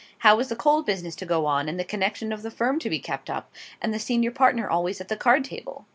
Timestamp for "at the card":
4.99-5.43